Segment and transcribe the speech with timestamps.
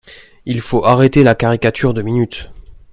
[0.47, 2.49] Il faut arrêter la caricature deux minutes